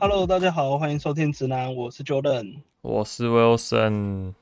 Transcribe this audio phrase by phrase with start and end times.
[0.00, 4.32] Hello，大家好，欢迎收听直男，我是 Jordan，我是 Wilson。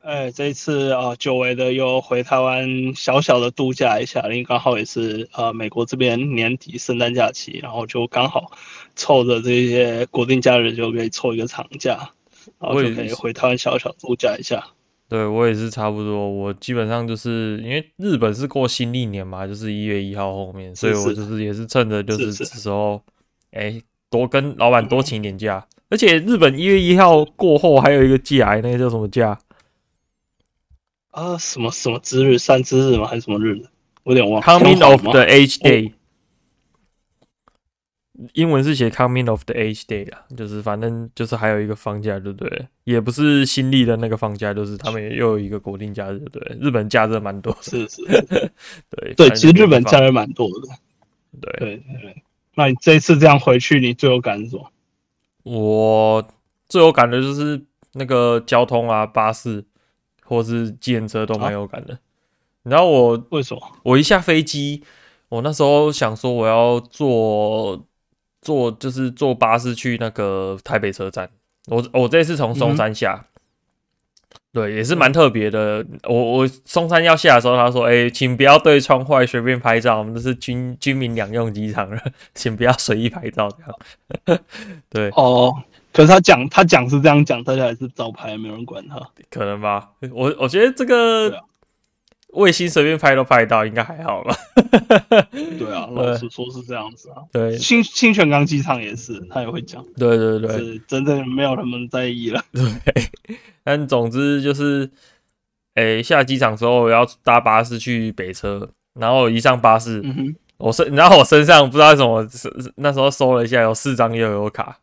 [0.00, 8.50] 哎，这一次啊、呃，久违的又回台湾小小的度假一下，因为刚好也是呃美国这边年底圣诞假期，然后就刚好
[8.96, 12.10] 凑着这些国定假日就可以凑一个长假，
[12.58, 14.66] 然后就可以回台湾小小度假一下。
[15.08, 23.00] 对，我也是差不多，我基本上就是因为日本是过新历年嘛，就是一月一号后面，所以我就是也是趁着就是这时候，
[23.52, 23.80] 哎，
[24.14, 29.36] 多跟老板多请点假，嗯、而且日本一月一号过后还有一个假，那个叫什么假？
[31.10, 33.08] 啊，什么什么之日，三之日吗？
[33.08, 33.60] 还是什么日
[34.04, 34.46] 有点忘了。
[34.46, 35.92] Coming of the Age Day，、哦、
[38.34, 42.68] 英文是写 Coming of the Age Day 啊，就是反正就是还有一个放假，对不对？
[42.84, 46.56] 也不是新历的那个放假，就是他们也又有一个国定假日，对，对？
[46.60, 48.24] 日本假日蛮多的，是是，是，
[48.90, 50.68] 对 对，其实日本假日蛮多的，
[51.40, 52.23] 对对对。
[52.54, 54.70] 那你这次这样回去，你最有感是什么？
[55.42, 56.28] 我
[56.68, 59.64] 最有感的就是那个交通啊，巴士。
[60.26, 61.98] 或是计程车都蛮有感的，
[62.62, 63.60] 你知道我为什么？
[63.82, 64.82] 我一下飞机，
[65.28, 67.86] 我那时候想说我要坐
[68.40, 71.28] 坐就是坐巴士去那个台北车站。
[71.66, 73.33] 我我这次从松山下，嗯、
[74.54, 75.84] 对，也是蛮特别的。
[76.04, 82.00] 我我松山要下的时候，他说：“哎、欸，请不要对窗外随便拍照，我们这是军军民两用机场了，
[82.34, 83.48] 请不要随意拍照。”
[84.24, 84.40] 这样，
[84.88, 85.52] 对哦。
[85.92, 89.00] 可是他讲，他讲是这样讲，大家还是照拍，没有人管他。
[89.28, 91.36] 可能吧，我我觉得这个
[92.34, 94.36] 卫星随便拍都拍到，应该还好吧。
[95.32, 97.22] 对啊， 老实说是这样子啊。
[97.32, 99.84] 对，新新泉岗机场也是，他也会讲。
[99.96, 102.42] 对对对，是真正没有他们在意了。
[102.52, 103.04] 对，
[103.62, 104.90] 但总之就是，
[105.74, 112.26] 哎、欸，下机场之后要搭巴士去北车，然后一上巴士，嗯、我身，然后我身上不知道为什么，
[112.76, 114.78] 那时候搜了一下，有四张悠游卡。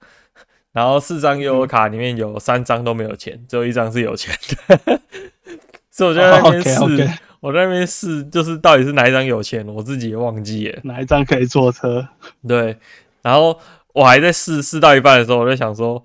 [0.74, 5.02] 然后四张悠游卡里面有三张都没有钱，只有一张是有钱的。
[5.92, 7.18] 所以我在那边试，oh, okay, okay.
[7.42, 10.80] 我在那边试，就是到底是哪一张有钱，我自己也忘记了。
[10.84, 12.08] 哪一张可以坐车？
[12.48, 12.78] 对。
[13.24, 13.60] 然后
[13.94, 16.04] 我还在试，试到一半的时候，我就想说，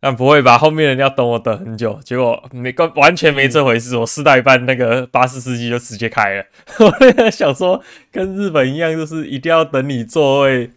[0.00, 1.98] 但不会吧，后面人要等我等很久。
[2.04, 3.96] 结果没，完全没这回事。
[3.96, 6.44] 我试到一半，那个巴士司机就直接开了。
[6.78, 10.70] 我在想说，跟日本一样，就是一定要等你座位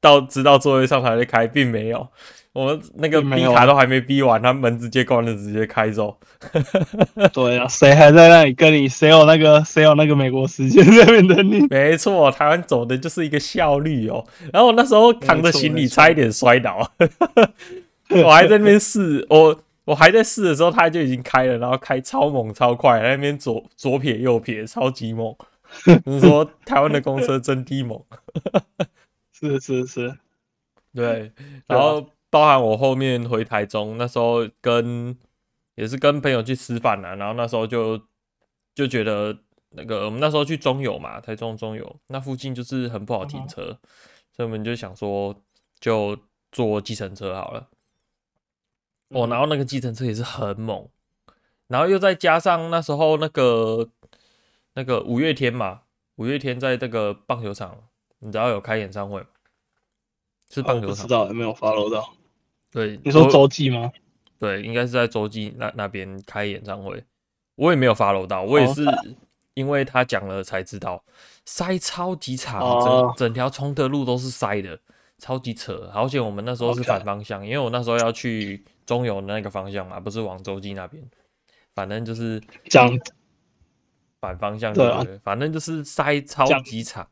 [0.00, 2.08] 到，直到座位上才会开，并没有。
[2.52, 6.18] 我那个逼卡都还没逼完，他门直接关了，直接开走。
[7.32, 8.88] 对啊，谁还在那里跟你？
[8.88, 9.62] 谁有那个？
[9.64, 11.64] 谁有那个美国时间在那边等你？
[11.68, 14.26] 没错，台湾走的就是一个效率哦。
[14.52, 16.90] 然后我那时候扛着行李，差一点摔倒。
[18.24, 25.32] 我还在那边试，我我还在试的时候，他就已经开了，然后开超猛超快，那边左左撇右撇，超级猛。
[26.04, 28.02] 你说台湾的公车真低猛？
[29.38, 30.16] 是是是，
[30.92, 31.30] 对，
[31.68, 32.04] 然后。
[32.30, 35.18] 包含我后面回台中，那时候跟
[35.74, 38.00] 也是跟朋友去吃饭啊，然后那时候就
[38.74, 39.36] 就觉得
[39.70, 43.78] 那个我们那时候去中油嘛，台中中油那附近就是很不好停车，嗯、
[44.36, 45.34] 所以我们就想说
[45.80, 46.16] 就
[46.52, 47.68] 坐计程车好了。
[49.08, 50.88] 哦，然后那个计程车也是很猛，
[51.66, 53.88] 然后又再加上那时候那个
[54.74, 55.82] 那个五月天嘛，
[56.14, 57.88] 五月天在这个棒球场，
[58.20, 59.26] 你知道有开演唱会吗？
[60.48, 62.12] 是棒球场，哦、不知道有没有 follow 到。
[62.70, 63.90] 对，你说周记吗？
[64.38, 67.04] 对，应该是在周记那那边开演唱会，
[67.56, 68.84] 我也没有 follow 到，我也是
[69.54, 71.04] 因为他讲了才知道，
[71.44, 74.78] 塞超级长，整整条崇德路都是塞的，
[75.18, 75.90] 超级扯。
[75.92, 81.02] 而且我们那时候是反方向，因为我那时候要去中游的那个方向嘛，不是往周记那边，
[81.74, 82.88] 反正就是讲
[84.20, 87.06] 反方向对，反正就是塞超级长。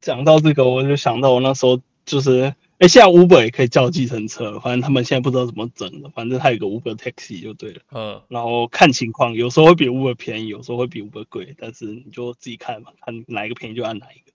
[0.00, 2.54] 讲到这个，我就想到我那时候就是。
[2.78, 6.10] 哎，现在 Uber 也可以叫计程车了，反正他们现在不知道怎么整了。
[6.14, 7.80] 反正它有个 Uber Taxi 就对了。
[7.90, 14.32] 嗯，然后看情况，有时候会比 Uber 便宜，有时候会比 Uber 贵，但是你就自己看嘛，看哪一个便宜就按哪一个。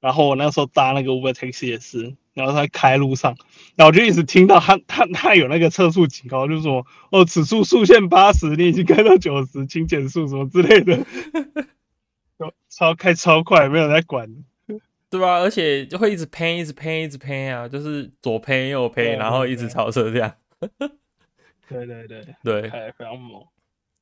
[0.00, 3.36] 然后我那时候搭那个 Uber Taxi 也是，然后他开路上，
[3.76, 11.04] 然后我就一直听到他他他有那个测速警告，就是说哦，此处速限八十，你已经开到九十，请减速什么之类的，
[12.70, 14.32] 超开超快，没有人在管。
[15.10, 15.38] 对吧？
[15.38, 17.66] 而且就会一直喷，一直喷，一直喷啊！
[17.66, 20.34] 就是左喷右喷，然后一直超车这样。
[21.68, 22.62] 对对对对，
[22.96, 23.42] 非常猛。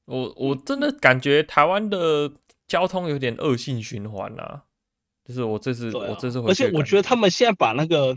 [0.07, 2.33] 我我真的感觉台湾的
[2.67, 4.63] 交通有点恶性循环啊！
[5.25, 8.17] 就是我这次，我这次回去，而且我觉得他们现在把那个，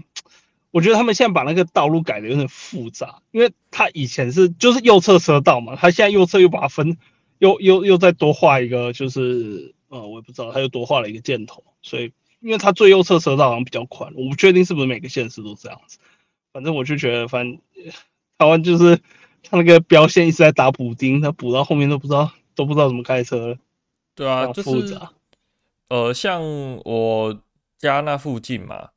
[0.72, 6.98] 我觉得他们现在把那个道路改的有点复杂，因为他以前是就是右侧车道嘛，他现在右侧又把它分，
[7.38, 12.12] 又又又再多画一个，就是呃，我也不知道他又多画了一个箭头，所以。
[12.40, 15.98] 因为它最右侧车道好像比较宽，我不确定是不是每个县市都这样子。
[16.52, 17.60] 反正我就觉得，反正
[18.38, 18.98] 台湾就是
[19.44, 23.58] 它那个标线一直在打补丁，它补到后面都不知道都不知道怎么开车了。
[24.16, 25.00] 对啊，就是
[25.90, 26.42] 呃，像
[26.86, 27.42] 我
[27.78, 28.90] 家那附近嘛，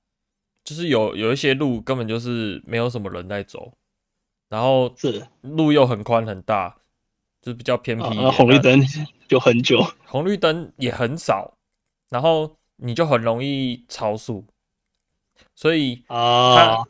[0.64, 3.72] 就是有有一些路根本就是没有什么人在走，
[4.48, 6.76] 然后是路又很宽很大，
[7.40, 8.82] 就是比较偏僻，啊，红绿灯
[9.28, 11.56] 就很久，红绿灯也很少，
[12.10, 14.44] 然后你就很容易超速，
[15.54, 16.82] 所以啊。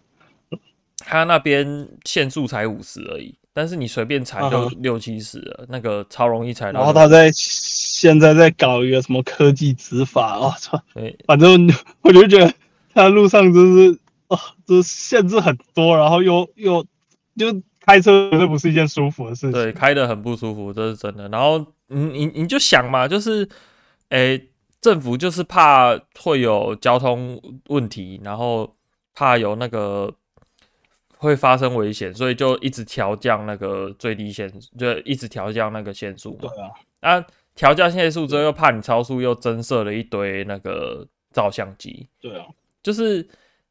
[1.05, 6.79] 他那边限速才五十而已，但是你随便踩就六七十那个超容易踩到。
[6.79, 10.81] 然后他在现在在搞一个什么科技执法，我操！
[11.27, 11.69] 反正
[12.03, 12.55] 我就觉得
[12.95, 13.99] 他路上就是
[14.29, 16.87] 啊，就是限制很多，然后又又
[17.37, 19.53] 就开车绝对不是一件舒服的事情。
[19.53, 21.29] 对，开的很不舒服，这是真的。
[21.31, 21.59] 然后
[21.89, 23.43] 你你你就想嘛，就是
[24.11, 24.49] 诶、欸，
[24.83, 28.77] 政府就是怕会有交通问题，然后
[29.15, 30.13] 怕有那个。
[31.23, 36.51] 会发生危险，所以就一直调降那个最低限，就一直调降那个限速嘛。
[36.53, 36.63] 对
[36.99, 42.09] 啊，啊，调降限速之后又怕你超速，又增设了一堆那个照相机。
[42.21, 42.45] 对啊，
[42.83, 43.25] 就是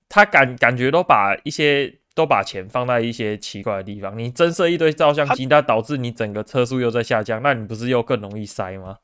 [0.08, 4.18] 他感感觉都把一些都把钱放在一些奇怪的地方。
[4.18, 8.96] 你增设一堆照相机，那导致你整个车速又在下降，那你不是又更容易塞吗？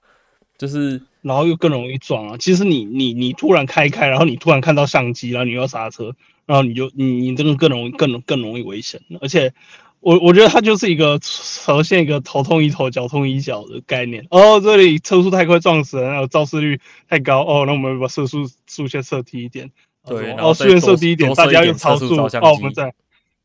[0.58, 2.38] 就是然后又更容易撞啊。
[2.38, 6.16] 其实你你你突然开开，然后你突然看到相机，然后你又要刹车。
[6.48, 9.54] 然后你就你你这个更容易更更容易危险，而且
[10.00, 14.26] 我我觉得它就是一个呈现一个头痛医头脚痛医脚的概念。
[14.30, 17.42] 哦，这里车速太快撞死人，然后肇事率太高。
[17.42, 19.70] 哦，那我们把车速速先设低一点。
[20.06, 22.16] 对，然后速限设低一点，大家又超速。
[22.16, 22.94] 哦，我们在。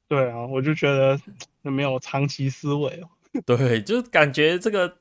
[0.07, 1.19] 对啊，我就觉得
[1.63, 3.09] 没有长期思维哦。
[3.45, 4.95] 对，就感觉这个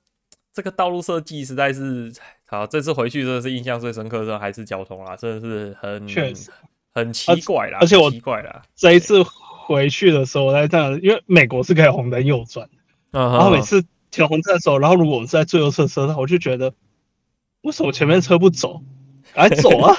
[0.54, 2.14] 这个道路设计实在是
[2.46, 2.66] 好。
[2.68, 6.52] 这次回去真的是印象最深刻的还是交通啦，真的是很确实。
[6.94, 12.70] 很奇怪啦，而且我奇怪啦，这一次回去的时候，我在这样，因为美国是可以红灯右转，
[13.12, 16.74] 然后每次停红灯的时候，然后如果我们是在最右侧车道，我就觉得，
[17.62, 18.82] 为什么前面车不走，
[19.36, 19.96] 来走啊？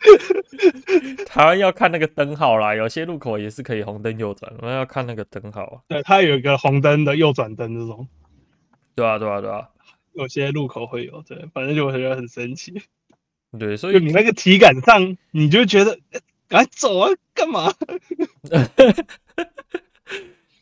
[1.24, 5.80] 台湾要看那个灯号啦，有些路口也是可以红灯右转，我们要看那个灯号啊。
[5.88, 8.06] 对，它有一个红灯的右转灯这种。
[8.94, 9.68] 对啊，对啊，对啊，
[10.12, 12.82] 有些路口会有，对，反正就我觉得很神奇。
[13.58, 15.98] 对，所以你那个体感上，你就觉得
[16.48, 17.72] 赶紧走啊，干嘛？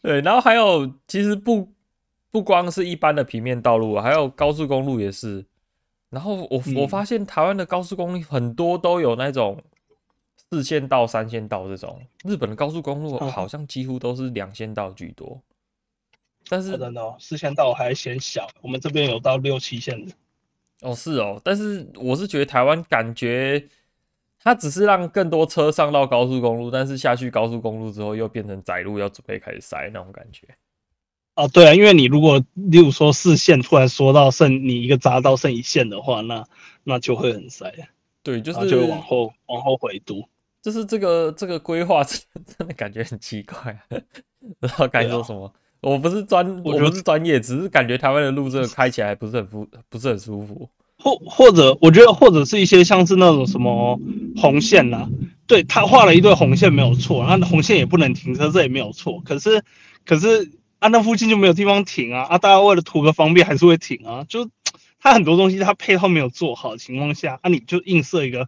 [0.03, 1.73] 对，然后还有，其实不
[2.31, 5.45] 不光是一般的平面道路，还有高速公路也是。
[6.09, 9.63] 然后我、嗯、我发现台湾的高速公路很多都有那种
[10.51, 15.41] 四线道、三线道这种，日本的高速公路好像几乎都是两线道居多。
[16.49, 20.13] 但是真的哦，四线道还嫌小，我们这边有到六七线的。
[20.83, 23.69] 哦，是哦，但是我是觉得台湾感觉
[24.43, 30.49] 它只是让更多车上到高速公路，但是下去高速公路之后又变成窄路，要准备开始塞那种感觉。
[31.35, 36.45] 哦，对啊，因为你如果例如说四线突然缩到剩你一个匝道剩一线的话，那
[36.83, 37.73] 那就会很塞。
[38.23, 40.27] 对，就是就往后往后回堵，
[40.61, 42.19] 就是这个这个规划真
[42.59, 43.79] 真的感觉很奇怪，
[44.59, 45.51] 不知道该说什么。
[45.81, 50.69] 我不是专，我不是专业，只是感觉台湾的路这个开起来不是很舒，不是很舒服。
[50.99, 53.99] 或或者，我觉得或者是一些像是那种什么
[54.37, 55.09] 红线啦，
[55.47, 59.23] 对，他画了一堆红线没有错，然后红线也不能停车，这也没有错。
[59.25, 59.65] 可是
[60.05, 62.37] 可是啊，那附近就没有地方停啊啊！
[62.37, 64.27] 大家为了图个方便还是会停啊。
[64.29, 64.51] 就
[64.99, 68.47] 他很多东西他配套没有做好的情况下，啊，你就硬设一个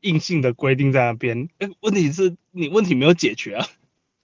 [0.00, 3.66] 硬性的规定在那边，哎，问题是你问题没有解决啊。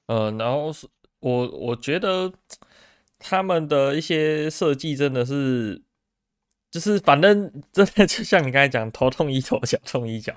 [0.09, 0.89] 呃，然后是。
[1.21, 2.33] 我我觉得
[3.19, 5.83] 他们的一些设计真的是，
[6.71, 10.33] 就是反正真的就像你刚才讲，头痛医头，脚痛医脚，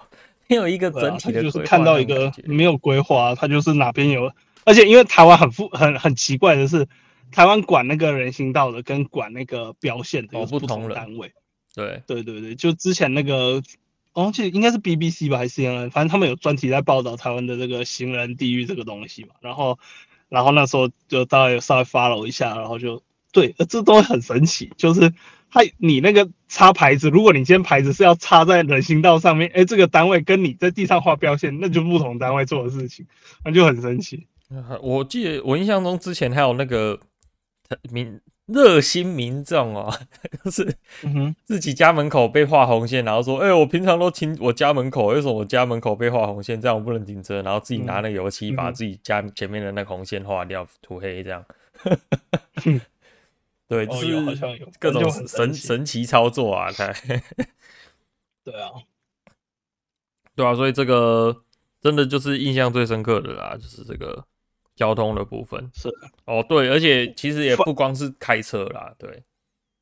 [0.48, 4.34] 没有一个整体的、啊、就是看到一个没有规划，它就是哪边有，
[4.64, 6.88] 而且因为台湾很复很很奇怪的是，
[7.32, 11.32] 台湾管那个人行道的跟管那个标线的有不同单位。
[11.76, 13.62] 对对对对，就之前那个，
[14.14, 19.78] 哦，其实应该是 BBC 吧，还是 CNN，反正他们有专题在报道台湾的这个行人地狱这个东西嘛，然后。
[20.32, 25.14] 然后那时候就大概稍微 follow 一下，然后就对，这都很神奇，就是
[25.52, 33.06] 他你那个插牌子，如果你今天牌子是要插在人行道上面，哎，这个单位跟你在地上画标线，那就不同单位做的事情，
[33.44, 34.26] 那就很神奇。
[34.82, 37.00] 我记得我印象中之前还有那个
[37.92, 38.20] 名。
[38.54, 39.92] 热心民众哦，
[40.44, 40.78] 就是
[41.44, 46.60] 自己家门口被画红线，然后说：“哎、欸，我平常都停我家门口，为什么我家门口被画红线？
[46.60, 51.46] 这样我不能停车。”然后自己拿那个油漆把自己家前面的那个红线画掉，涂黑这样。
[53.68, 54.38] 对，就是
[54.80, 56.72] 各种神神奇操作啊！
[56.72, 56.94] 他，
[58.44, 58.70] 对啊。
[60.36, 61.44] 对啊，所以这个
[61.82, 64.26] 真的就是印象最深刻的啦，就是这个
[64.76, 65.70] 交通的部分。
[65.74, 65.90] 是
[66.26, 69.24] 哦，对，而且其实也不光是开车啦，对，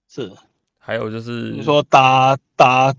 [0.08, 0.32] 是，
[0.78, 2.96] 还有就是你说搭搭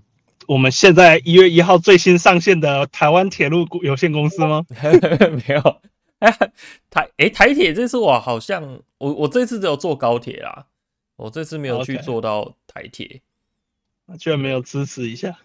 [0.47, 4.65] 我们现在一月一号最新上线的台湾铁路有限公司吗？
[5.47, 5.81] 没有，
[6.19, 6.31] 哎，
[6.89, 10.67] 台哎台铁这次我好像我我这次只有坐高铁啦，
[11.17, 13.21] 我这次没有去坐到台铁。
[14.19, 15.39] 居然没有支持一下，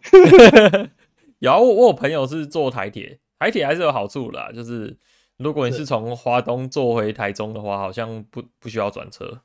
[1.38, 4.96] 有我我有朋友是坐台铁，台铁还是有好处啦，就是
[5.38, 9.40] 如果你是从华东坐回台中的话，好像不不需要转车。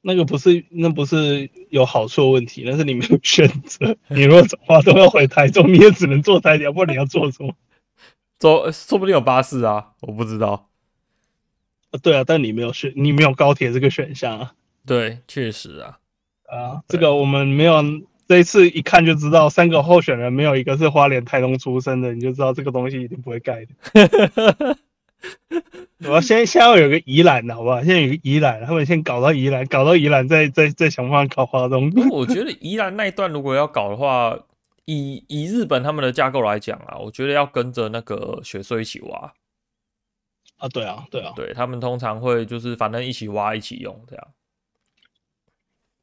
[0.00, 3.96] 那个不是那不是有好处的问题，那是你没有选择。
[4.08, 7.54] 你如果从华东要回台中，你也只能坐台铁，不然你要坐什么？
[8.38, 10.68] 坐说不定有巴士啊，我不知道。
[12.02, 14.54] 对啊，但你没有选，你没有高铁这个选项啊。
[14.84, 15.98] 对，确实啊。
[16.46, 17.82] 啊，这个我们没有，
[18.26, 24.76] 这一次一看就知道，三个候选人没有一个是花莲台东出生的，你就知道这个东西一定不会盖的。
[26.00, 27.82] 我要先先要有个宜兰的，好不好？
[27.82, 31.90] 现在有个宜兰，他们先搞到宜兰，搞到宜兰，再再再想办法搞花东。
[32.10, 34.38] 我觉得宜兰那一段如果要搞的话，
[34.84, 39.32] 以以日本他们的架构来讲啊，我觉得要跟着那个雪穗一起挖。
[40.58, 44.28] 啊，对啊，对啊，对他们通常会就是反正一起挖一起用这样。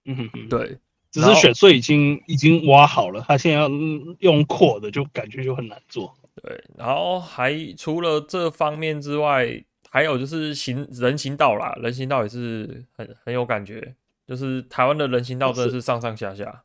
[0.05, 0.77] 嗯哼哼，对，
[1.13, 3.69] 只是雪穗已经已经挖好了，他现在要
[4.17, 6.11] 用扩的，就感觉就很难做。
[6.41, 13.93] 对，然后还除了这方面之外，还有就是行人行道啦，人行道也是很很有感觉，
[14.27, 16.63] 就是台湾的人行道真的是上上下下，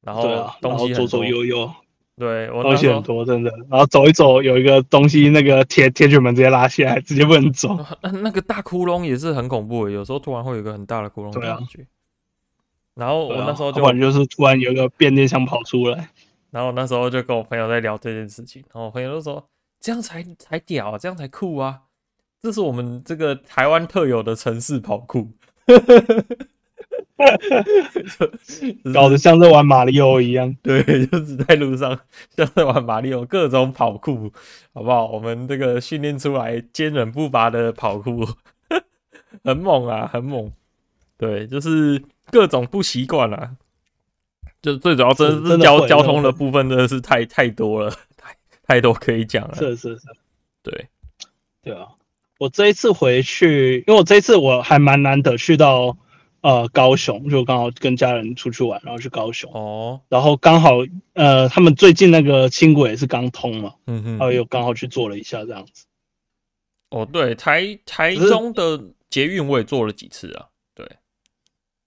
[0.00, 1.70] 然后东西左左右右，
[2.16, 3.50] 对，我东西很多，真的。
[3.68, 7.78] 然后走一走，有一个东西，那个铁铁卷门直接拉下来，直接不能走。
[8.00, 11.86] 那那个大窟窿也是很恐怖，有时候突然会有一个很大的窟窿的感觉。
[12.94, 16.10] 然后我那时候就，就是突然有一个变电箱跑出来。
[16.50, 19.44] 然后那时候就跟我朋友在聊这件事情，然后我朋友就说
[19.80, 21.80] ：“这样才才屌啊，这样才酷啊！
[22.40, 25.32] 这是我们这个台湾特有的城市跑酷。
[28.94, 31.98] ”搞得像在玩马里奥一样，对，就是在路上
[32.36, 34.30] 像在玩马里奥，各种跑酷，
[34.72, 35.06] 好不好？
[35.06, 38.24] 我们这个训练出来坚韧不拔的跑酷，
[39.42, 40.52] 很猛啊，很猛。
[41.26, 43.56] 对，就是各种不习惯啊，
[44.60, 49.54] 就最主要真的是交交通的部分真的是太太多了，太太多可以讲了。
[49.54, 50.06] 是是是，
[50.62, 50.88] 对
[51.62, 51.88] 对啊，
[52.38, 55.96] 我这一次回去，因为我这一次我还蛮难得去到。
[56.44, 60.72] 呃，高雄就刚好跟家人出去玩，然后去高雄哦，然后刚好
[61.14, 65.86] 呃，他们最近那个轻轨也是刚通嘛，嗯哼，然后又刚好去坐了一下这样子。
[66.90, 68.78] 哦，对，台台中的
[69.08, 70.53] 捷运我也坐了几次啊，对，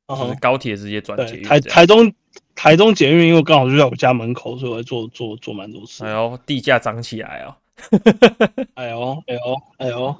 [0.07, 1.43] 就是高铁直接转捷运。
[1.43, 2.13] 台台中
[2.55, 6.05] 台中捷运因为刚好就在我家门口，所以我坐坐坐蛮多次。
[6.05, 7.57] 哎呦，地价涨起来 啊！
[8.75, 10.15] 哎呦哎呦哎呦，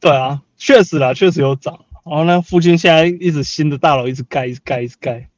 [0.00, 1.84] 对啊，确实啦，确实有涨。
[2.04, 5.28] 然后呢，附近现在一直新的大楼一直盖，一直盖，一直盖。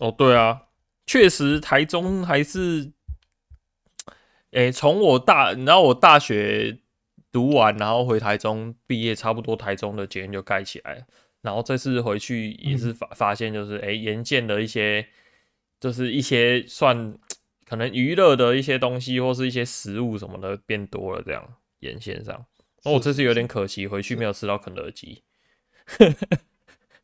[0.00, 0.62] 哦，对啊，
[1.06, 2.90] 确实台中还是，
[4.52, 6.78] 诶、欸，从我大，你知道我大学
[7.30, 11.04] 读完，然后回台中毕业，差不多台中的捷运就盖起来。
[11.42, 15.08] 然后这次回去也是发发现，就是诶，沿线的一些，
[15.78, 17.16] 就是一些算
[17.64, 22.46] 可能娱乐的一些东西，或是一些食物什么的变多了，这样沿线上。
[22.84, 25.22] 哦，这次有点可惜，回去没有吃到肯德基。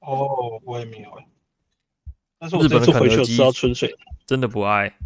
[0.01, 1.27] 哦，我也没有哎。
[2.39, 4.99] 但是我这次回去吃到春水， 真的不爱。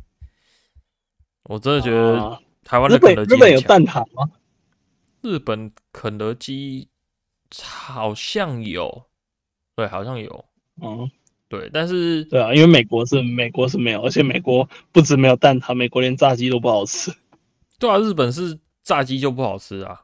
[1.45, 4.31] 我真的觉得台湾的肯德基，日本有蛋挞吗？
[5.23, 6.89] 日本肯德基
[7.63, 9.10] 好像有，
[9.81, 10.45] 对，好像有。
[10.83, 11.11] 嗯，
[11.49, 17.11] 对，但是对啊，因为美国是美国是没有，而且美国不止没有蛋挞，美国连炸鸡都不好吃。
[17.79, 20.03] 对啊，日本是炸鸡就不好吃啊。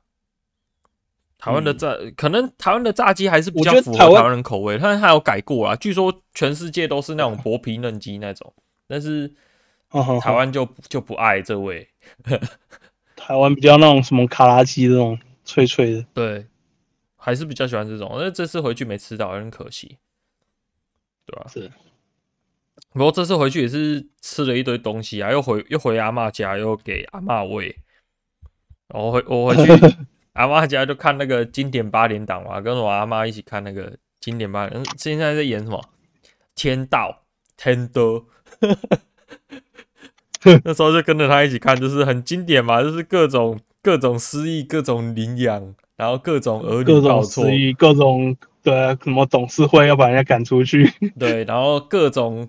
[1.37, 5.77] 台湾的炸、嗯、可能台湾的炸鸡还是比较符合台湾人口味，但是它有改过啊。
[5.77, 8.51] 据说全世界都是那种薄皮嫩鸡那种，
[8.89, 9.31] 但是
[10.23, 11.87] 台湾就就不爱这味。
[13.15, 16.47] 台湾比较那种什么卡拉鸡那种脆脆的，对，
[17.27, 18.09] 还是比较喜欢这种。
[18.15, 19.99] 那这次回去没吃到，有点可惜，
[21.27, 21.51] 对吧、啊？
[21.51, 21.73] 是。
[22.93, 27.77] 不过这次回去也是吃了一堆东西啊，又回又回阿嬷家，又给阿嬷喂，
[28.87, 29.97] 然后回我回去。
[30.35, 34.81] 阿妈家就看那个经典八点档嘛，跟我阿妈一起看那个经典八点。
[34.97, 35.85] 现在在演什么？
[36.55, 37.25] 天道
[37.57, 38.25] 天道，
[40.63, 47.45] 那时候就跟着他一起看，就是很经典嘛，就是各种各种失忆，各种领养，然后各种儿女搞错，
[47.79, 52.49] 各种对什么董事会要把人家赶出去，对，然后各种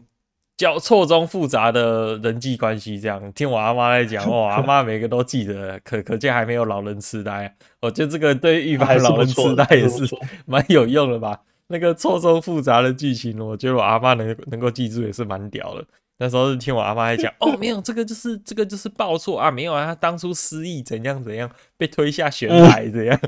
[0.58, 7.56] 交错综复杂的人际关系，这样听我阿妈在讲，哇，阿妈每个都记得，可可见还没有老人痴呆。
[7.82, 10.04] 我觉得这个对预防老人痴呆也是
[10.46, 11.42] 蛮有用的吧。
[11.68, 15.86] 那个错综复杂的剧情，我觉得我阿妈能能够记住也是蛮屌的。
[16.20, 23.20] 那时候是听我阿妈在讲， 哦，没有，这个就是这个就是报错啊，没有啊，他当初失忆怎样怎样，被推下悬崖怎样。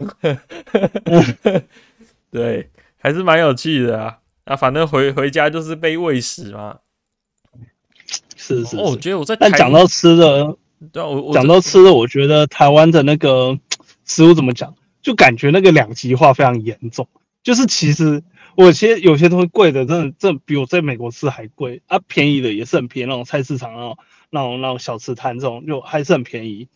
[2.31, 4.17] 对，还是蛮有趣的啊。
[4.45, 6.79] 啊，反正回回家就是被喂食嘛。
[8.35, 9.35] 是是，是，哦，我觉得我在。
[9.35, 10.57] 但讲到吃的，
[10.91, 13.55] 对啊，我讲到吃的，我觉得台湾的那个
[14.05, 17.07] 食物怎么讲，就感觉那个两极化非常严重。
[17.43, 18.23] 就是其实
[18.55, 23.95] 我其实有些东西贵的，真的真的比我在美国吃还贵啊，便宜的也是很便宜，那种菜市场啊，
[24.29, 26.67] 那种那种小吃摊这种就还是很便宜。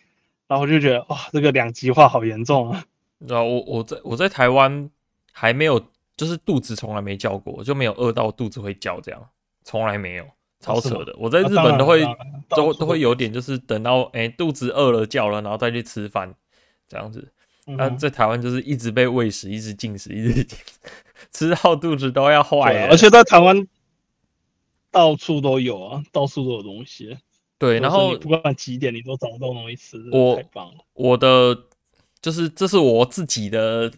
[0.47, 2.83] 然后我就觉得哇，这个两极化好严重啊。
[3.19, 4.89] 然后我我在我在台湾
[5.31, 5.79] 还没有，
[6.15, 9.29] 就是肚子从来没叫过，就没有饿到肚子会叫这样，
[9.63, 10.25] 从来没有。
[10.59, 11.13] 超扯的！
[11.19, 12.01] 我在日本都会
[12.47, 16.33] 都都会有点，就是等到哎、欸、肚子饿了叫了，然后再去吃饭
[16.87, 17.33] 这样子。
[17.65, 20.57] 那在台湾就是一直被喂食，一直进食，一直进，
[21.31, 22.87] 吃到肚子都要坏了。
[22.89, 23.67] 而且在台湾
[24.91, 27.17] 到处都有啊，到处都有东西。
[27.57, 30.83] 对，然后不管几点你都找得到东西吃，我太棒了。
[30.93, 31.57] 我的
[32.21, 33.91] 就是这是我自己的，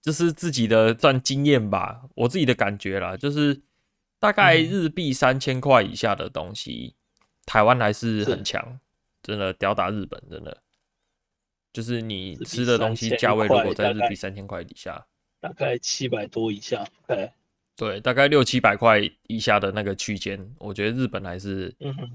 [0.00, 3.60] 就是自己的算经验吧，我自己的感觉啦，就是。
[4.22, 8.78] 大概日币三千块以下的东西，嗯、台湾还是很强，
[9.22, 10.58] 真的吊打日本，真的。
[11.72, 15.06] 就是你吃的东西价位如果在日币三千块以下，
[15.40, 17.32] 大概七百多以下，对，
[17.76, 22.10] 对，大概六七百块以下的那个区间，我觉得日本还是，嗯哼，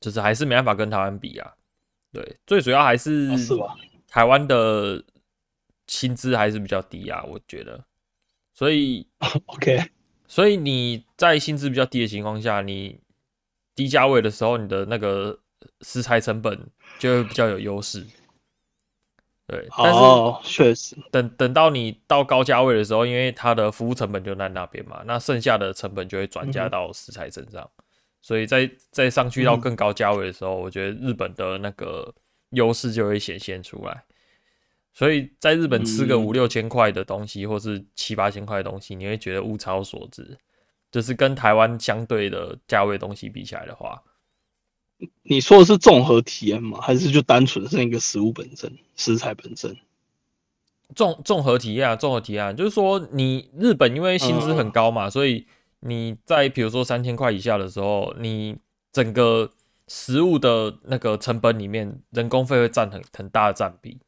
[0.00, 1.54] 就是还是没办法跟台湾比啊。
[2.12, 3.30] 对，最主要还是
[4.06, 5.04] 台湾的
[5.86, 7.84] 薪资还是比较低啊，我觉得。
[8.54, 9.06] 所以，
[9.46, 9.90] OK。
[10.26, 12.98] 所以你在薪资比较低的情况下，你
[13.74, 15.38] 低价位的时候，你的那个
[15.82, 18.06] 食材成本就会比较有优势。
[19.48, 20.00] 对，但是
[20.42, 27.68] 确实，等等到你到高价位的时候，因为它的服务成本就在那边嘛，那剩下的成本就会转嫁到食材身上。
[28.20, 32.14] 所以在再上去到更高价位的时候，我觉得日本的那个
[32.50, 34.04] 优势就会显现出来。
[34.92, 40.36] 所以在日本吃个五六千块的东西，嗯、或是七八千块的东西，你会觉得物超所值。
[40.90, 44.02] 就是跟台湾相对的价位东西比起来的话，
[45.22, 46.80] 你说的是综合体验吗？
[46.80, 49.76] 还是就单纯是那个食物本身、食材本身？
[50.94, 55.46] 综综合体验啊，综合体验就是说，你日本因为薪资很高嘛，嗯、所以
[55.80, 58.56] 你在比如说三千块以下的时候，你
[58.90, 59.50] 整个
[59.86, 63.98] 食物的那个成本里面，人工费会占很很大的占比。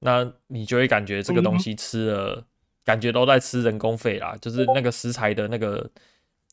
[0.00, 2.44] 那你就会感觉这个东西吃了，嗯、
[2.84, 5.88] 感觉都在吃人工费啦，就是那个食材的那个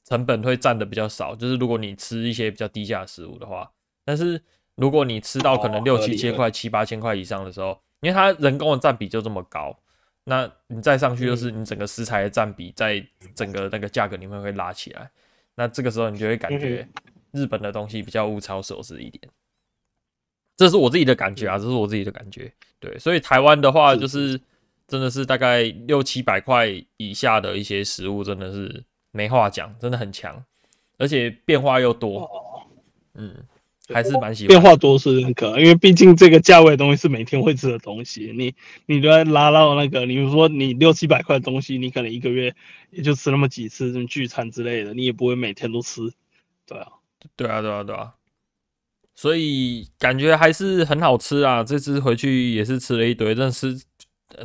[0.07, 1.35] 成本会占的比较少。
[1.35, 3.69] 就是如果你吃一些比较低价的食物的话，
[4.05, 4.41] 但是
[4.75, 9.77] 如果你吃到可能六七千块、七八千块以上的时候，因为它人工的占比就这么高，
[10.23, 15.09] 那你再上去就是你整个食材的占比在整个那个价格里面会拉起来。
[15.55, 16.87] 那这个时候你就会感觉
[17.31, 19.27] 日本的东西比较物超所值一点。
[20.55, 22.51] 这是我自己的感觉啊，这是我自己的感觉。
[22.79, 24.39] 对，所以台湾的话，就是
[24.87, 26.67] 真的是大概六七百块
[26.97, 28.83] 以下的一些食物，真的是
[29.17, 30.45] 没话讲，真的很强，
[30.99, 32.29] 而且变化又多。
[33.15, 33.35] 嗯，
[33.89, 34.49] 还是蛮喜欢。
[34.49, 38.31] 变化多是认可，因为毕竟这个价位的东西是每天会吃的东西。
[38.37, 38.53] 你
[38.85, 42.55] 你都要拉到那个，你比如说你六七百块的东西，你可能一个月
[42.91, 46.13] 也就吃那么几次，这种聚餐之类的，你也不会每天都吃。
[46.67, 46.87] 对啊，
[47.35, 48.13] 对啊，对啊，对啊。
[49.15, 51.63] 所以感觉还是很好吃啊！
[51.63, 53.75] 这次回去也是吃了一堆，但是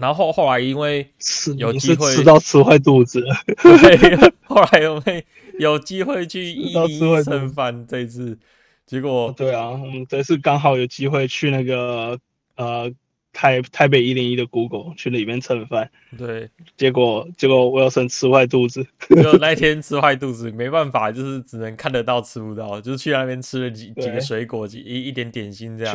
[0.00, 1.08] 然后后来因为
[1.56, 3.22] 有机会吃，到吃坏肚子，
[3.62, 5.24] 对，后来有没
[5.58, 7.86] 有机会去一零一蹭饭？
[7.86, 8.38] 这次
[8.86, 12.18] 结果对啊，我们这次刚好有机会去那个
[12.56, 12.92] 呃。
[13.34, 25.94] 台台北一零一的 Google 去里面蹭饭，对，结果结果我要生吃坏肚子，就那天吃坏肚子，没办法，就是只能看得到吃不到，就是去那边吃了几几个水果，几一一点点心这样。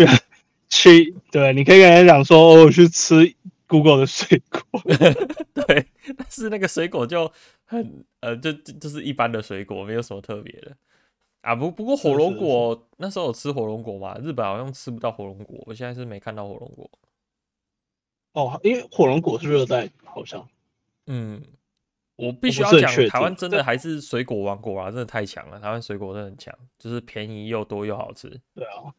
[0.67, 3.32] 去，对，你可以跟人家讲说，我去吃
[3.67, 4.82] Google 的水果，
[5.53, 7.32] 对，但是那个水果就
[7.65, 10.75] 很呃，就就是一般的水果，没有什么特别的
[11.41, 11.53] 啊。
[11.53, 14.17] 不不过火龙果那时候有吃火龙果嘛？
[14.19, 16.89] 日本好像吃不到火龙果，我现在是没看到火龙果。
[18.34, 20.47] 哦，因为火龙果是热带，好像。
[21.08, 21.41] 嗯，
[22.15, 25.60] 我必须要讲，台湾真的还是水果王国啊，真的太强了。
[25.60, 28.30] 台湾水果真的很强，就是便宜又多又好吃。
[28.53, 28.93] 对啊，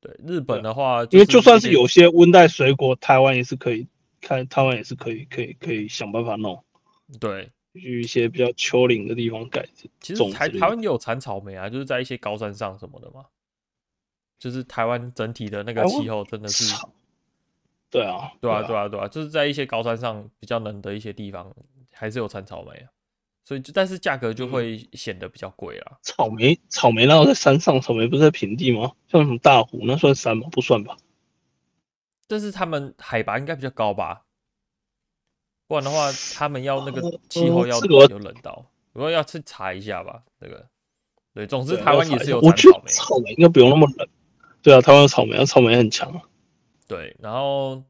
[0.00, 3.86] 对日本的话，因为就算是有些温带水果，台湾也是可以，
[4.20, 6.62] 看台湾也是可以，可以，可以想办法弄。
[7.18, 9.66] 对，去一些比较丘陵的地方改。
[10.00, 13.24] 其实台台湾也有产草莓啊，就是在一些高山上什么的嘛。
[14.38, 16.72] 就是台湾整体的那个气候真的是，
[17.90, 21.52] 对啊，对啊，对啊，对啊，就是在一些高山上比较冷的一些地方，
[21.92, 22.86] 还是有产草莓啊。
[23.48, 25.96] 所以，但是价格就会显得比较贵啊。
[26.02, 28.92] 草莓，草莓那在山上，草莓不是在平地吗？
[29.10, 30.46] 像什么大湖，那算山吗？
[30.52, 30.98] 不算吧。
[32.26, 34.24] 但是他们海拔应该比较高吧？
[35.66, 40.24] 不然的话，他们要那个气候要有冷到，如果要去查一下吧。
[40.38, 40.68] 这个，
[41.32, 42.90] 对，总之台湾也是有产草莓。
[42.90, 44.06] 草莓应该不用那么冷。
[44.60, 46.20] 对啊，台湾有草莓，草莓很强。
[46.86, 47.82] 对，然后。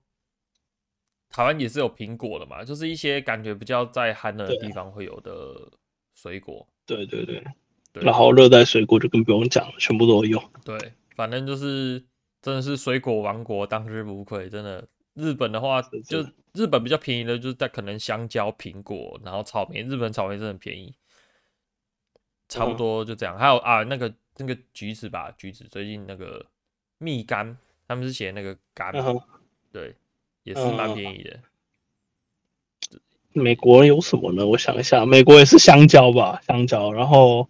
[1.31, 5.71] 台湾也是有苹果的嘛，就是一些感觉比较在寒冷的地方会有的
[6.15, 6.67] 水果。
[6.87, 7.45] 对对对，
[7.93, 10.43] 对，然后热带水果就更不用讲了，全部都有。
[10.65, 10.77] 对，
[11.15, 12.03] 反正就是
[12.41, 14.49] 真的是水果王国，当之无愧。
[14.49, 19.83] 真的，日本的话，就日本比较便宜的，就是在可能香蕉、苹果，然后草莓。
[19.83, 20.95] 日本草莓真的很便宜，
[22.49, 23.37] 差不多就这样。
[23.37, 26.47] 嗯、还有啊，那个那个橘子吧，橘子最近那个
[26.97, 27.55] 蜜柑，
[27.87, 29.21] 他们是写那个柑、嗯，
[29.71, 29.95] 对。
[30.49, 31.31] 也是蛮便宜的。
[31.35, 31.43] 嗯。
[33.35, 34.45] 美国有什么呢？
[34.45, 36.93] 我想一下，美国也是香蕉吧，香蕉。
[36.93, 37.49] 然后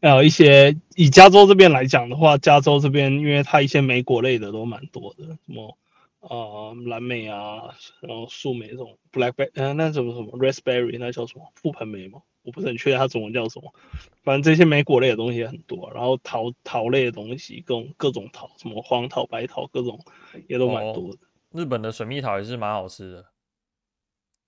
[0.00, 5.76] 还有一些以加州这边来讲的话，加州这边因为它一些莓果类的都蛮多的，什么
[6.20, 12.20] 呃蓝莓啊，然后树莓这种 blackberry，呃那什么什么 raspberry，那叫什么覆盆莓吗？
[12.44, 13.74] 我不是很确定它中文叫什么。
[14.22, 20.04] 反正这些莓果类的东西也很多，然后桃桃类的东西，各种各种桃，什么黄桃、白桃，各种
[20.46, 21.18] 也都蛮多的。
[21.18, 21.18] 哦
[21.52, 23.26] 日本的水蜜桃也是蛮好吃的。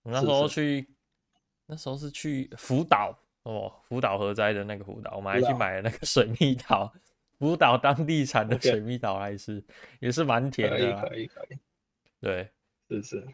[0.03, 0.89] 那时候去，
[1.67, 6.91] 那时候是去福岛哦，福岛核灾的那个福岛，我们还去买了那个水蜜桃，
[7.39, 9.63] 福岛当地产的水蜜桃来吃，
[10.01, 10.79] 也是蛮甜的。
[11.03, 11.59] 可以可以。
[12.21, 12.51] 对，
[12.89, 13.29] 是是。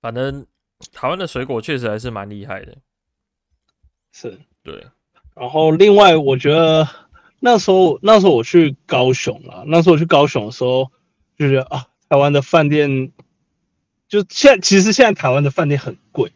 [0.00, 0.44] 反正
[0.92, 2.76] 台湾的水果确实还是蛮厉害的。
[4.12, 4.38] 是。
[4.62, 4.84] 对。
[5.34, 6.88] 然后另外，我觉得
[7.38, 10.90] 那时候那时候我去高雄了，那时候我去高雄的时候。
[11.38, 13.12] 就是啊，台湾的饭店，
[14.08, 16.32] 就现在其实现在台湾的饭店很贵，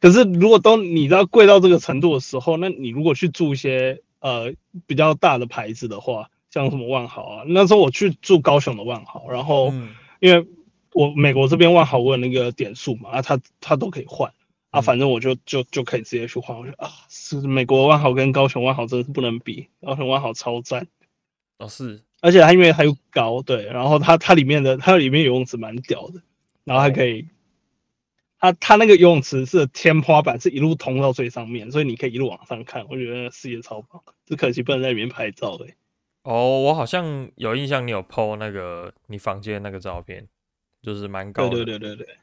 [0.00, 4.54] 可是如果都你知道贵到这个程度的时候，那你如果去住一些呃
[4.86, 9.74] 比较大的牌子的话，像什么万豪啊，那时候我去住高雄的万豪，然后
[10.20, 10.46] 因为
[10.94, 14.32] 我美国这边万豪我有那个点数嘛，啊他他都可以换
[14.70, 20.88] 啊，反正我就就就可以直接去换，我觉得啊，是美国万豪跟高雄万豪真的是不能比，高雄万豪超赞，
[21.58, 22.00] 哦是。
[22.20, 26.22] 而且它因为它又高，对，然后它它里面的它里面游泳池蛮屌的，
[26.64, 27.28] 然后还可以，
[28.38, 35.74] 它它那个游泳池是天花板，是一路通到最上面，所以你可以一路往上看，我觉得视野超棒，只可惜不能在里面拍照哎。
[36.22, 40.28] 哦，我好像有印象，你有 po 那个你房间那个照片，
[40.82, 41.50] 就是蛮高的。
[41.50, 42.16] 对对对对对，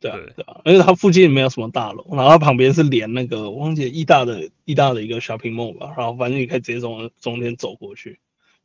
[0.00, 8.18] 对啊对啊，而且它附近没有什么大楼，然后它旁边是连那个我忘记义大的义大的一个 shopping mall 吧，然后反正你可以直接从中间走过去。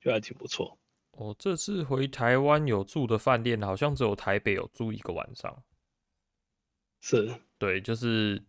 [0.08, 0.78] 就还挺不错。
[1.12, 5.64] 我、哦、这次回台湾有住的饭店，好像只有台北有住一个晚上。
[7.02, 8.42] 是，对，就是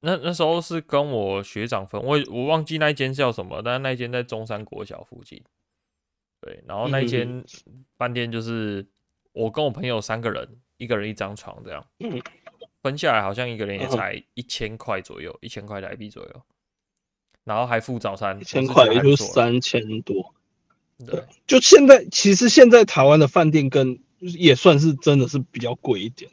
[0.00, 5.42] 那那时候是跟我学长分，我我忘记那一间叫什么，但是那一间在中山国小附近。
[6.40, 7.44] 对，然后那一间
[7.98, 8.88] 饭店就是
[9.32, 12.18] 我跟我朋友三个人，嗯、一个人一张床这样，嗯，
[12.80, 16.42] 分下来好像一个人也才一千块左右，一千块台币左右。
[17.44, 20.34] 然后还付早餐，一千块也就三千多。
[21.06, 26.30] 对，就现在，其实现在台湾的饭店跟也算是真的是比较贵一点。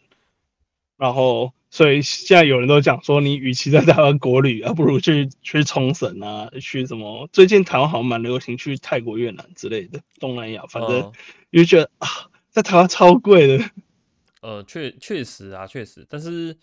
[0.97, 7.29] 然后，所以现在有人都讲说，你与其在台湾国旅，还不如去去冲绳啊，去什么？
[7.31, 11.13] 最近台湾好像蛮流行去泰国、越南之类的东南亚，反正
[11.51, 12.07] 就觉得啊，
[12.49, 13.63] 在台湾超贵的。
[14.41, 16.57] 呃，确确实啊，确实，但是，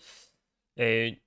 [0.75, 1.19] 诶，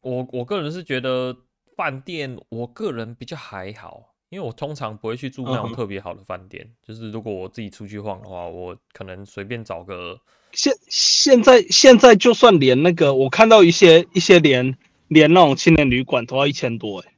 [0.00, 1.36] 我我个人是觉得。
[1.76, 6.64] 饭店，我个人比较还好，因为我通常不会去住那种特别好的饭店。
[6.64, 6.74] 嗯。
[6.86, 10.18] 就是如果我自己出去晃的话，我可能随便找个。
[10.52, 14.76] 现现在现在就算连那个，我看到一些一些连
[15.08, 17.12] 连那种青年旅馆都要一千多哎，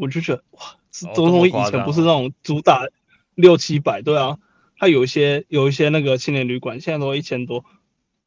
[0.00, 2.86] 我就觉得哇，这东西以前不是那种主打
[3.34, 4.38] 六七百，对啊，
[4.78, 7.64] 它有一些有一些那个青年旅馆现在都一千多。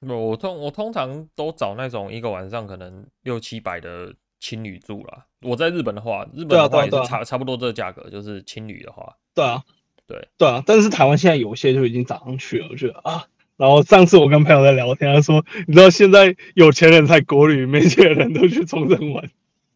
[0.01, 4.13] 我通我通常都找那种一个晚上可能六七百的。
[4.39, 9.63] 青旅住了，我在日本的话，日本的话也是差、啊啊、差不多这个价格，就是青旅的话，对啊，
[10.07, 13.25] 对对啊，但是台湾现在有些就已经涨上去了，我觉得啊，
[13.57, 19.29] 然后上次我跟朋友在聊天，他说，你知道现在有钱人才国旅，没钱人都去冲绳玩。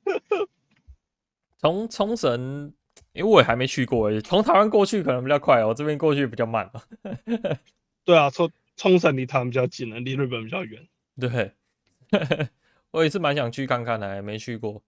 [1.60, 2.73] 从冲绳，
[3.12, 6.71] 因为我也还没去过，从台湾过去可能比较快，我这边过去比较慢。
[8.06, 10.88] 对啊，冲冲绳离台湾比较近，离日本比较远。
[11.19, 11.52] 对。
[12.93, 14.82] 我也是蛮想去看看的，还没去过。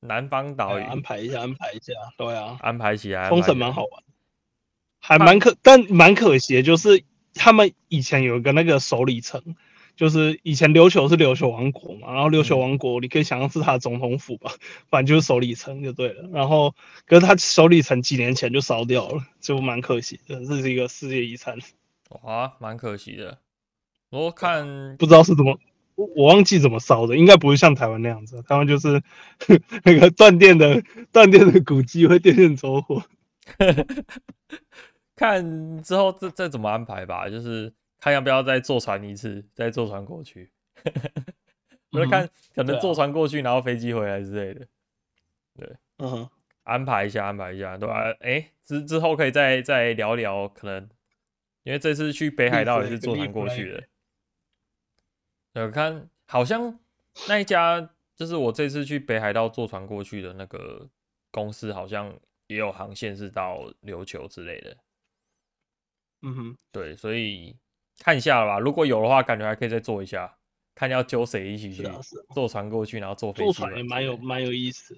[0.00, 3.28] 南方岛屿，安排一下，安排一下，对啊，安排起来。
[3.28, 4.02] 封神蛮好玩，
[4.98, 9.54] 还蛮可，但蛮可惜的，就是他们以前有一个那个首里城，
[9.94, 14.50] 就是以前琉球是琉球王国嘛，然后琉球王国你可以想象是他的总统府吧，
[14.88, 16.28] 反正就是首里城就对了。
[16.32, 16.74] 然后，
[17.06, 21.56] 可是他首里城几年前就烧掉了，就蛮可惜的，这是一个世界遗产。
[22.22, 23.38] 哇，蛮可惜的。
[24.10, 25.58] 我看不知道是怎么。
[25.94, 28.42] 我忘记怎么烧的，应该不会像台湾那样子。
[28.42, 29.02] 台湾就是
[29.84, 33.02] 那个断电的断电的古迹会电电走火。
[35.14, 40.50] 看之后再再怎么安排吧，就是看要不要再坐船一次，再坐船过去。
[41.92, 44.66] 我就看可能坐船过去，然后飞机回来之类的。
[45.54, 46.28] 对，嗯，
[46.64, 48.02] 安排一下，安排一下，对吧？
[48.20, 50.88] 哎，之之后可以再再聊聊，可能
[51.64, 53.84] 因为这次去北海道也是坐船过去的。
[55.54, 56.78] 我看好像
[57.28, 60.88] 那一家就是我这次去北海道坐船过去的那个
[61.30, 62.14] 公司，好像
[62.46, 64.76] 也有航线是到琉球之类的。
[66.22, 67.56] 嗯哼，对，所以
[67.98, 68.58] 看一下了吧。
[68.58, 70.38] 如果有的话，感觉还可以再坐一下，
[70.74, 71.86] 看要揪谁一起去
[72.32, 73.52] 坐船过去，然后坐飞机。
[73.52, 74.96] 坐船也蛮有蛮有意思，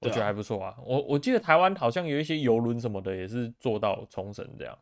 [0.00, 0.74] 我觉得还不错啊。
[0.84, 4.78] 我我记得台湾好像有一些游轮什么的，也是坐到冲绳这样。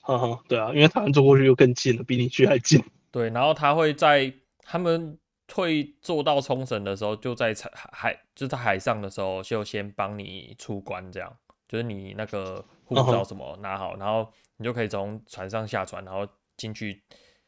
[0.00, 2.84] 哈哈，对啊，因为台湾坐过去又更近了，比你去还近。
[3.10, 5.18] 对，然后他会在他们
[5.52, 11.36] 会坐到冲绳的时候，就在海海就在海上的时候，就先帮你出关，这样
[11.68, 17.02] 就是你那个护照什么拿好，然后你就可以从船上下船，然后进去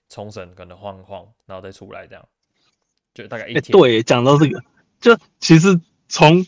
[0.08, 2.28] 冲绳，可能晃一晃，然后再出来，这样
[3.14, 3.62] 就大概一天。
[3.72, 4.62] 对，讲到这个，
[5.00, 6.44] 就其实从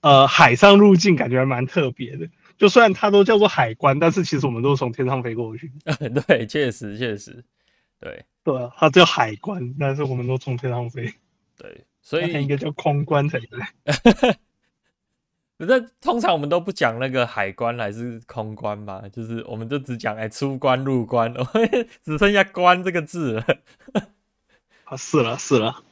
[0.00, 5.70] 呃海上入境感觉还蛮特别的，就虽然它都叫做海关，但是其实我们都是从天上飞过去。
[6.26, 7.44] 对，确实确实，
[8.00, 8.24] 对。
[8.44, 11.12] 对啊，它叫海关，但是我们都从天上飞。
[11.56, 14.36] 对，所 以应该叫空关才对。
[15.58, 21.68] 那通常我们都不讲那个海关还是空关嘛，就是我们就只讲哎出关入关，我们
[22.04, 23.44] 只剩下关这个字了。
[24.84, 25.82] 啊，是了是了，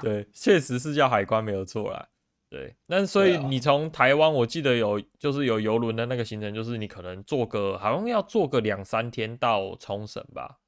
[0.00, 2.06] 对，确实是叫海关没有错啦。
[2.48, 10.58] 对，那所以你从台湾，我记得有就是有游轮的那个行程，就是你可能坐个好像要坐个两三天到冲绳吧。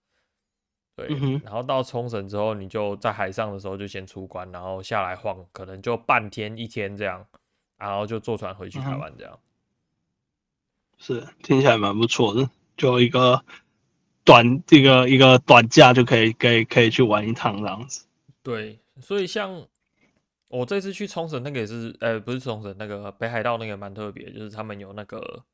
[0.96, 1.08] 对，
[1.44, 7.22] 然后到冲绳之后，你就在海上的时候就先出关，然后下来晃，可能就半天一天这样，
[7.76, 9.38] 然后就坐船回去台湾这样。
[9.38, 13.44] 嗯、是，听起来蛮不错的，就一个
[14.24, 18.06] 短这个一个短假就可以可以可以去玩一趟这样子。
[18.42, 19.66] 对，所以像
[20.48, 25.44] 我这次去冲绳那个也是，呃，不是冲绳那个北海道那个蛮特别，就是他们有那个，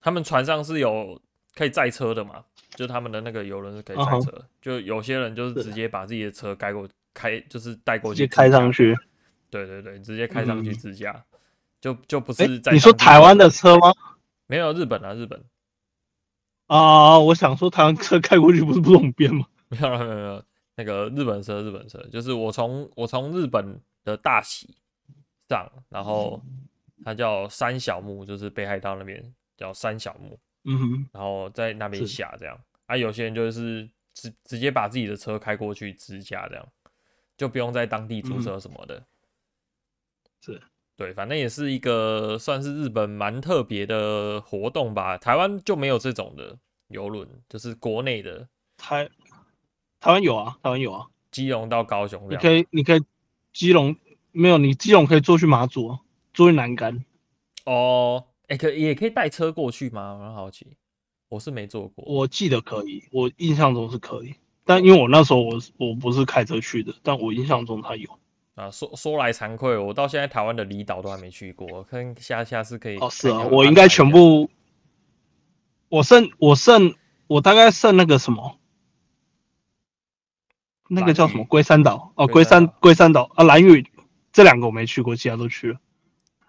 [0.00, 1.20] 他们船上是有。
[1.54, 2.44] 可以载车的嘛？
[2.70, 4.44] 就他们的那个游轮是可以载车，uh -huh.
[4.62, 8.96] 就有些人就是直接把自己的车开过开，就是带过去，直接开上去。
[9.50, 11.38] 对对对，直接开上去自驾，嗯，
[11.80, 12.72] 就就不是在。
[12.72, 13.92] 你说台湾的车吗？
[14.46, 15.44] 没有，日本啊，日本。
[16.68, 19.46] 啊，我想说台湾车开过去不是不方便吗？
[19.68, 20.42] 没有没有没有，
[20.76, 24.74] 那个日本车，日本车，就是我从我从日本的大喜
[25.50, 26.42] 上，然后
[27.04, 29.22] 它叫三小木，就是北海道那边
[29.58, 30.38] 叫三小木。
[30.64, 36.68] 嗯哼，然后在那边下这样，啊，有些人就是直直接把自己的车开过去自驾这样，
[37.36, 39.04] 就不用在当地租车什么的。
[40.40, 40.62] 是，
[40.96, 45.18] 对，反正也是一个算是日本蛮特别的活动吧。
[45.18, 46.56] 台湾就没有这种的
[46.88, 48.48] 游轮，就是国内的。
[48.76, 49.08] 台
[49.98, 53.02] 台湾有啊，台湾有啊，基隆到高雄，你可以你可以
[53.52, 53.96] 基隆
[54.30, 55.98] 没有，你基隆可以坐去马祖，
[56.32, 57.04] 坐去南竿。
[57.64, 58.26] 哦。
[58.52, 60.14] 欸、可也可以带车过去吗？
[60.14, 60.76] 我很好奇，
[61.28, 62.04] 我是没坐过。
[62.06, 64.34] 我记得可以，我印象中是可以，
[64.64, 68.08] 但因为我那时候我我不是开车去的，但我印象中他有。
[68.54, 72.98] 啊，说说来惭愧，我到现在台湾的离岛都还没去过，看下下次可以。
[72.98, 74.50] 哦，是啊，我应该全部。
[75.88, 76.94] 我剩我剩
[77.26, 78.58] 我大概剩那个什么，
[80.88, 83.86] 那个叫什么龟山岛哦，龟山龟山岛啊，蓝屿
[84.32, 85.80] 这两个我没去过，其他都去了。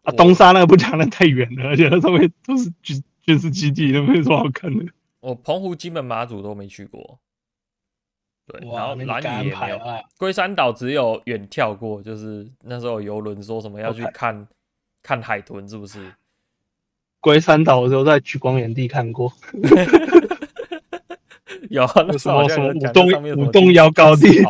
[0.04, 4.86] 啊，东沙那个不讲，那太远了，而且那上面都是军军事基地，都没什么好看的。
[5.22, 7.20] 我澎湖、金门、马祖都没去过，
[8.46, 9.80] 对，然后兰屿也没有。
[10.18, 14.46] 龟山岛只有远眺过，就是那时候游轮说什么要去看
[15.02, 16.14] 看海豚，是不是？
[17.22, 19.32] 龟山岛的时候在去光原地看过，
[21.70, 24.28] 有那时候什么武东武东窑高地，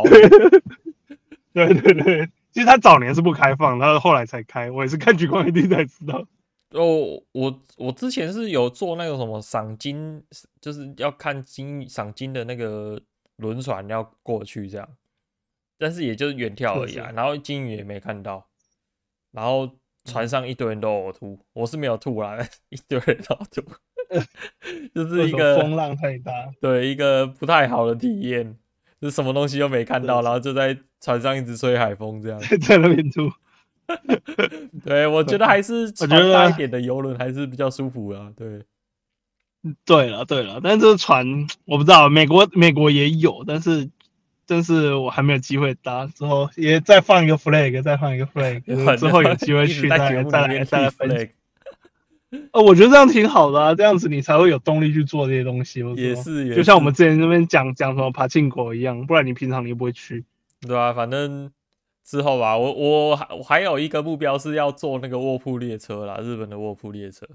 [1.54, 2.30] 对对对。
[2.54, 4.70] 其实他早年是不开放，然后后来才开。
[4.70, 6.26] 我也是看举光一定才知道。
[6.70, 10.24] 哦，我我之前是有坐那个什么赏金，
[10.62, 13.02] 就是要看金赏金的那个
[13.38, 14.88] 轮船要过去这样。
[15.78, 17.12] 但是也就是远眺而已啊。
[17.14, 18.48] 然后金鱼也没看到，
[19.32, 19.70] 然后
[20.06, 22.38] 船上一堆人都呕吐，我是没有吐啦，
[22.70, 23.64] 一堆人都吐，
[24.94, 28.58] 就是一个风浪太大，对，一个不太好的体验，
[29.02, 33.30] 就是什么东西都没看到，然后就在船上一直吹海风这样， 在那边住。
[34.86, 38.32] 对，我觉得还是 船大一点的游轮还是比较舒服啊。
[38.38, 38.62] 对，
[39.84, 43.90] 对了，对了，但是这个船我不知道，美国美国也有，但是
[44.48, 51.28] 但是我还没有机会搭，之后也再放一个 flag，再放一个 flag，之后有机会去再来再来再来分享。
[52.52, 55.82] 呃，我觉得这样挺好的啊，这样子你才会有动力去做这些东西。
[55.98, 60.24] 也是，也是，就像我们之前那边讲讲什么爬进国一样，不然你平常你也不会去，
[60.68, 61.52] 对啊，反正。
[62.06, 67.26] 之后吧，我我还我还有一个目标是要坐那个卧铺列车啦，日本的卧铺列车。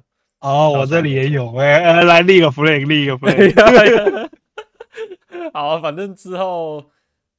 [0.41, 4.29] 哦，我这里也有，哎、欸，来立个 flag，立个 flag。
[5.55, 6.85] 好啊，反正之后，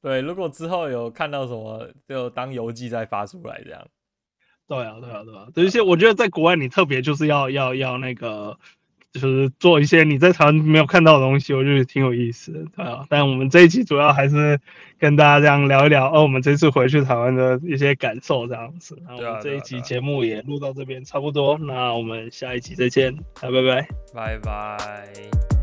[0.02, 3.86] 对，如果之后有看到什么，就当游记再发出来这样。
[4.66, 8.58] 对啊，对啊，对啊，这些我觉得在国外你特别就是要要要那个。
[9.12, 13.04] 就是做一些你在台湾没有看到的东西，我觉得挺有意思的，对啊。
[13.08, 14.58] 但我们这一期主要还是
[14.98, 18.96] 跟大家这样聊一聊，哦，我们这次回去台湾的一些感受这样子。
[19.06, 25.59] 那我们这一期节目也录到这边差不多，那我们下一期再见，拜拜拜，拜拜。